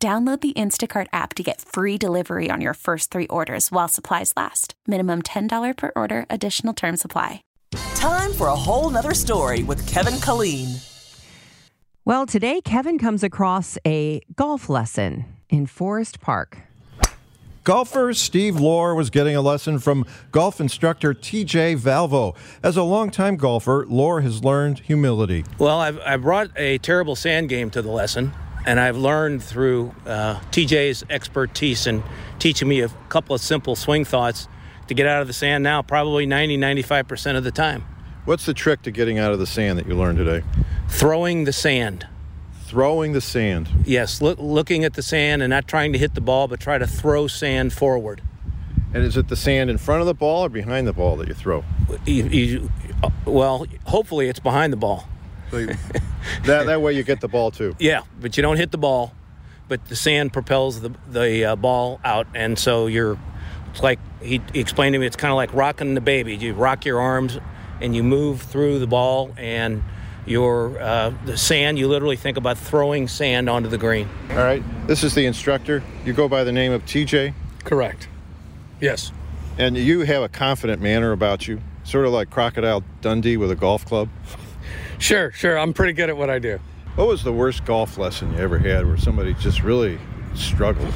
Download 0.00 0.40
the 0.40 0.52
Instacart 0.52 1.08
app 1.12 1.34
to 1.34 1.42
get 1.42 1.60
free 1.60 1.98
delivery 1.98 2.50
on 2.50 2.60
your 2.60 2.74
first 2.74 3.10
three 3.10 3.26
orders 3.26 3.72
while 3.72 3.88
supplies 3.88 4.32
last. 4.36 4.74
Minimum 4.86 5.22
$10 5.22 5.76
per 5.76 5.90
order, 5.96 6.24
additional 6.30 6.72
term 6.72 6.96
supply. 6.96 7.42
Time 7.96 8.32
for 8.32 8.46
a 8.46 8.54
whole 8.54 8.90
nother 8.90 9.12
story 9.12 9.64
with 9.64 9.84
Kevin 9.88 10.14
Killeen. 10.14 10.84
Well, 12.04 12.26
today 12.26 12.60
Kevin 12.60 12.96
comes 12.96 13.24
across 13.24 13.76
a 13.84 14.20
golf 14.36 14.68
lesson 14.68 15.24
in 15.50 15.66
Forest 15.66 16.20
Park. 16.20 16.58
Golfer 17.64 18.14
Steve 18.14 18.58
Lohr 18.58 18.94
was 18.94 19.10
getting 19.10 19.34
a 19.34 19.42
lesson 19.42 19.80
from 19.80 20.06
golf 20.30 20.60
instructor 20.60 21.12
TJ 21.12 21.76
Valvo. 21.76 22.36
As 22.62 22.76
a 22.76 22.84
longtime 22.84 23.36
golfer, 23.36 23.84
Lohr 23.88 24.20
has 24.20 24.44
learned 24.44 24.78
humility. 24.78 25.44
Well, 25.58 25.80
I've, 25.80 25.98
I 25.98 26.16
brought 26.16 26.50
a 26.56 26.78
terrible 26.78 27.16
sand 27.16 27.48
game 27.48 27.68
to 27.70 27.82
the 27.82 27.90
lesson 27.90 28.32
and 28.68 28.78
I've 28.78 28.98
learned 28.98 29.42
through 29.42 29.94
uh, 30.04 30.40
TJ's 30.50 31.02
expertise 31.08 31.86
in 31.86 32.02
teaching 32.38 32.68
me 32.68 32.82
a 32.82 32.90
couple 33.08 33.34
of 33.34 33.40
simple 33.40 33.74
swing 33.74 34.04
thoughts 34.04 34.46
to 34.88 34.94
get 34.94 35.06
out 35.06 35.22
of 35.22 35.26
the 35.26 35.32
sand 35.32 35.64
now, 35.64 35.80
probably 35.80 36.26
90, 36.26 36.58
95% 36.58 37.38
of 37.38 37.44
the 37.44 37.50
time. 37.50 37.82
What's 38.26 38.44
the 38.44 38.52
trick 38.52 38.82
to 38.82 38.90
getting 38.90 39.18
out 39.18 39.32
of 39.32 39.38
the 39.38 39.46
sand 39.46 39.78
that 39.78 39.86
you 39.86 39.94
learned 39.94 40.18
today? 40.18 40.44
Throwing 40.86 41.44
the 41.44 41.52
sand. 41.52 42.06
Throwing 42.64 43.14
the 43.14 43.22
sand. 43.22 43.70
Yes, 43.86 44.20
look, 44.20 44.38
looking 44.38 44.84
at 44.84 44.92
the 44.92 45.02
sand 45.02 45.40
and 45.40 45.48
not 45.48 45.66
trying 45.66 45.94
to 45.94 45.98
hit 45.98 46.14
the 46.14 46.20
ball, 46.20 46.46
but 46.46 46.60
try 46.60 46.76
to 46.76 46.86
throw 46.86 47.26
sand 47.26 47.72
forward. 47.72 48.20
And 48.92 49.02
is 49.02 49.16
it 49.16 49.28
the 49.28 49.36
sand 49.36 49.70
in 49.70 49.78
front 49.78 50.02
of 50.02 50.06
the 50.06 50.14
ball 50.14 50.44
or 50.44 50.50
behind 50.50 50.86
the 50.86 50.92
ball 50.92 51.16
that 51.16 51.28
you 51.28 51.34
throw? 51.34 51.64
You, 52.04 52.24
you, 52.24 52.72
well, 53.24 53.64
hopefully 53.86 54.28
it's 54.28 54.40
behind 54.40 54.74
the 54.74 54.78
ball. 54.78 55.08
So 55.50 55.58
you, 55.58 55.66
that, 56.44 56.66
that 56.66 56.80
way 56.80 56.92
you 56.92 57.02
get 57.02 57.20
the 57.20 57.28
ball 57.28 57.50
too. 57.50 57.74
Yeah, 57.78 58.02
but 58.20 58.36
you 58.36 58.42
don't 58.42 58.56
hit 58.56 58.70
the 58.70 58.78
ball, 58.78 59.12
but 59.68 59.84
the 59.86 59.96
sand 59.96 60.32
propels 60.32 60.80
the, 60.80 60.92
the 61.10 61.44
uh, 61.44 61.56
ball 61.56 62.00
out. 62.04 62.26
And 62.34 62.58
so 62.58 62.86
you're, 62.86 63.18
it's 63.70 63.82
like 63.82 63.98
he, 64.22 64.40
he 64.52 64.60
explained 64.60 64.94
to 64.94 64.98
me, 64.98 65.06
it's 65.06 65.16
kind 65.16 65.30
of 65.32 65.36
like 65.36 65.52
rocking 65.54 65.94
the 65.94 66.00
baby. 66.00 66.36
You 66.36 66.54
rock 66.54 66.84
your 66.84 67.00
arms 67.00 67.38
and 67.80 67.94
you 67.94 68.02
move 68.02 68.42
through 68.42 68.78
the 68.78 68.86
ball 68.86 69.32
and 69.36 69.82
your 70.26 70.78
uh, 70.78 71.12
the 71.24 71.36
sand 71.36 71.78
you 71.78 71.88
literally 71.88 72.16
think 72.16 72.36
about 72.36 72.58
throwing 72.58 73.08
sand 73.08 73.48
onto 73.48 73.68
the 73.68 73.78
green 73.78 74.08
all 74.30 74.36
right 74.36 74.62
this 74.86 75.02
is 75.02 75.14
the 75.14 75.24
instructor 75.24 75.82
you 76.04 76.12
go 76.12 76.28
by 76.28 76.44
the 76.44 76.52
name 76.52 76.70
of 76.70 76.84
tj 76.84 77.32
correct 77.64 78.08
yes 78.80 79.10
and 79.56 79.76
you 79.76 80.00
have 80.00 80.22
a 80.22 80.28
confident 80.28 80.82
manner 80.82 81.12
about 81.12 81.48
you 81.48 81.60
sort 81.84 82.04
of 82.04 82.12
like 82.12 82.28
crocodile 82.30 82.84
dundee 83.00 83.36
with 83.36 83.50
a 83.50 83.56
golf 83.56 83.86
club 83.86 84.08
Sure, 84.98 85.30
sure. 85.32 85.58
I'm 85.58 85.72
pretty 85.72 85.92
good 85.92 86.08
at 86.08 86.16
what 86.16 86.30
I 86.30 86.38
do. 86.38 86.58
What 86.96 87.06
was 87.06 87.22
the 87.22 87.32
worst 87.32 87.64
golf 87.64 87.96
lesson 87.96 88.32
you 88.32 88.38
ever 88.38 88.58
had 88.58 88.86
where 88.86 88.96
somebody 88.96 89.34
just 89.34 89.62
really 89.62 89.98
struggled? 90.34 90.92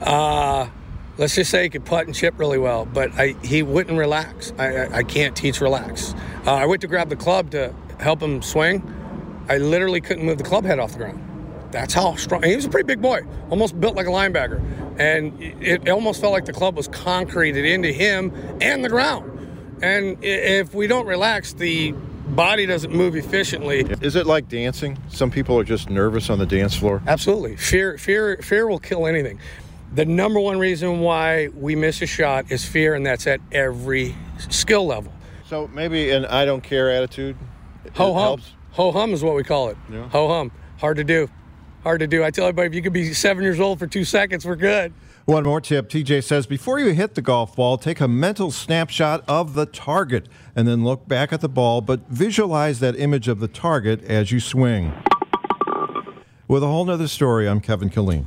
Uh, 0.00 0.68
let's 1.18 1.34
just 1.34 1.50
say 1.50 1.64
he 1.64 1.68
could 1.68 1.84
putt 1.84 2.06
and 2.06 2.14
chip 2.14 2.38
really 2.38 2.58
well, 2.58 2.86
but 2.86 3.12
I, 3.18 3.34
he 3.42 3.62
wouldn't 3.62 3.98
relax. 3.98 4.52
I, 4.58 4.76
I, 4.76 4.96
I 4.98 5.02
can't 5.02 5.36
teach 5.36 5.60
relax. 5.60 6.14
Uh, 6.46 6.54
I 6.54 6.66
went 6.66 6.80
to 6.80 6.86
grab 6.86 7.10
the 7.10 7.16
club 7.16 7.50
to 7.50 7.74
help 8.00 8.22
him 8.22 8.40
swing. 8.40 8.82
I 9.48 9.58
literally 9.58 10.00
couldn't 10.00 10.24
move 10.24 10.38
the 10.38 10.44
club 10.44 10.64
head 10.64 10.78
off 10.78 10.92
the 10.92 10.98
ground. 10.98 11.24
That's 11.70 11.92
how 11.92 12.14
strong. 12.16 12.42
He 12.42 12.56
was 12.56 12.64
a 12.64 12.70
pretty 12.70 12.86
big 12.86 13.02
boy, 13.02 13.22
almost 13.50 13.78
built 13.78 13.96
like 13.96 14.06
a 14.06 14.10
linebacker, 14.10 14.62
and 14.98 15.38
it, 15.42 15.86
it 15.86 15.88
almost 15.90 16.20
felt 16.20 16.32
like 16.32 16.46
the 16.46 16.52
club 16.52 16.76
was 16.76 16.88
concreted 16.88 17.66
into 17.66 17.92
him 17.92 18.32
and 18.62 18.82
the 18.82 18.88
ground. 18.88 19.34
And 19.82 20.16
if 20.24 20.74
we 20.74 20.86
don't 20.86 21.06
relax, 21.06 21.52
the 21.52 21.94
body 22.30 22.66
doesn't 22.66 22.92
move 22.92 23.16
efficiently. 23.16 23.80
Is 24.00 24.16
it 24.16 24.26
like 24.26 24.48
dancing? 24.48 24.98
Some 25.08 25.30
people 25.30 25.58
are 25.58 25.64
just 25.64 25.90
nervous 25.90 26.30
on 26.30 26.38
the 26.38 26.46
dance 26.46 26.74
floor. 26.74 27.02
Absolutely. 27.06 27.56
Fear 27.56 27.98
fear 27.98 28.36
fear 28.42 28.66
will 28.66 28.78
kill 28.78 29.06
anything. 29.06 29.40
The 29.94 30.04
number 30.04 30.38
one 30.38 30.58
reason 30.58 31.00
why 31.00 31.48
we 31.48 31.74
miss 31.74 32.02
a 32.02 32.06
shot 32.06 32.50
is 32.50 32.64
fear 32.64 32.94
and 32.94 33.06
that's 33.06 33.26
at 33.26 33.40
every 33.52 34.14
skill 34.50 34.86
level. 34.86 35.12
So 35.46 35.68
maybe 35.68 36.10
an 36.10 36.26
I 36.26 36.44
don't 36.44 36.62
care 36.62 36.90
attitude 36.90 37.36
Ho 37.94 38.14
hum. 38.14 38.40
Ho 38.72 38.92
hum 38.92 39.12
is 39.12 39.22
what 39.22 39.34
we 39.34 39.42
call 39.42 39.70
it. 39.70 39.76
Yeah. 39.90 40.08
Ho 40.10 40.28
hum. 40.28 40.52
Hard 40.78 40.98
to 40.98 41.04
do. 41.04 41.28
Hard 41.88 42.00
to 42.00 42.06
do. 42.06 42.22
I 42.22 42.30
tell 42.30 42.44
everybody 42.44 42.66
if 42.66 42.74
you 42.74 42.82
could 42.82 42.92
be 42.92 43.14
7 43.14 43.42
years 43.42 43.58
old 43.58 43.78
for 43.78 43.86
2 43.86 44.04
seconds, 44.04 44.44
we're 44.44 44.56
good. 44.56 44.92
One 45.24 45.44
more 45.44 45.58
tip 45.58 45.88
TJ 45.88 46.22
says 46.22 46.46
before 46.46 46.78
you 46.78 46.92
hit 46.92 47.14
the 47.14 47.22
golf 47.22 47.56
ball, 47.56 47.78
take 47.78 47.98
a 48.02 48.06
mental 48.06 48.50
snapshot 48.50 49.24
of 49.26 49.54
the 49.54 49.64
target 49.64 50.28
and 50.54 50.68
then 50.68 50.84
look 50.84 51.08
back 51.08 51.32
at 51.32 51.40
the 51.40 51.48
ball, 51.48 51.80
but 51.80 52.00
visualize 52.10 52.80
that 52.80 52.94
image 52.96 53.26
of 53.26 53.40
the 53.40 53.48
target 53.48 54.04
as 54.04 54.30
you 54.30 54.38
swing. 54.38 54.92
With 56.46 56.62
a 56.62 56.66
whole 56.66 56.84
nother 56.84 57.08
story, 57.08 57.48
I'm 57.48 57.62
Kevin 57.62 57.88
Killeen. 57.88 58.26